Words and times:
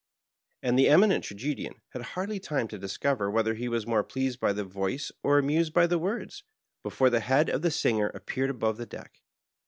and 0.63 0.79
the 0.79 0.87
Eminent 0.89 1.23
Tragedian 1.25 1.75
had 1.89 2.01
hardly 2.01 2.39
time 2.39 2.67
to 2.69 2.79
discover 2.79 3.29
whether 3.29 3.53
he 3.53 3.69
was 3.69 3.85
more 3.85 4.03
pleased 4.03 4.39
by 4.39 4.51
the 4.51 4.63
voice 4.63 5.11
or 5.21 5.37
amused 5.37 5.73
by 5.73 5.85
the 5.85 5.99
words, 5.99 6.43
before 6.81 7.11
the 7.11 7.19
head 7.19 7.49
of 7.51 7.61
the 7.61 7.69
singer 7.69 8.07
appeared 8.07 8.49
above 8.49 8.77
the 8.77 8.87
deck. 8.87 9.21